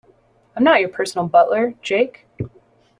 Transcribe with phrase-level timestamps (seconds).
[0.55, 2.25] I'm not your personal butler, Jake.